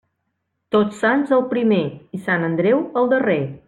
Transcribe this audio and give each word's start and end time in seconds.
Tots 0.75 1.03
Sants 1.03 1.35
el 1.39 1.45
primer 1.53 1.83
i 2.21 2.25
Sant 2.27 2.51
Andreu 2.53 2.87
el 3.03 3.15
darrer. 3.17 3.43